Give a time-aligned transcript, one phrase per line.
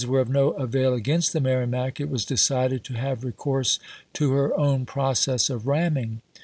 [0.01, 3.77] Since guns were of no avail against the Merrimac, it was decided to have recourse
[4.13, 6.23] to her own process of ramming.